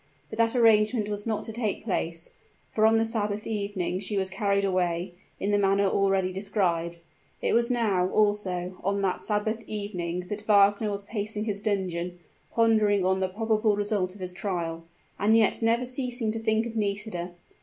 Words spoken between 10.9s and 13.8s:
pacing his dungeon pondering on the probable